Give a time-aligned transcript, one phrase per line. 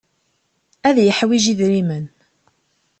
[0.89, 2.05] Ad yeḥwij idrimen.